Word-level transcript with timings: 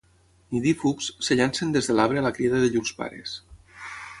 Nidífugs, 0.55 1.09
es 1.25 1.29
llancen 1.41 1.75
des 1.75 1.91
de 1.91 1.99
l'arbre 1.99 2.21
a 2.23 2.27
la 2.29 2.33
crida 2.39 2.63
de 2.65 2.73
llurs 2.73 2.95
pares. 3.03 3.37